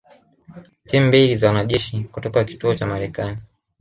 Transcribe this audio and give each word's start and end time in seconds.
timu 0.87 1.07
mbili 1.07 1.35
za 1.35 1.47
wanajeshi 1.47 2.03
kutoka 2.03 2.43
kituo 2.43 2.75
cha 2.75 2.85
Marekani 2.85 3.37